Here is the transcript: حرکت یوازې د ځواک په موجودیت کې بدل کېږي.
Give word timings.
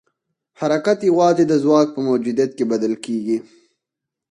حرکت 0.59 0.99
یوازې 1.09 1.43
د 1.47 1.53
ځواک 1.63 1.87
په 1.93 1.99
موجودیت 2.07 2.51
کې 2.57 2.65
بدل 2.71 2.93
کېږي. 3.05 3.37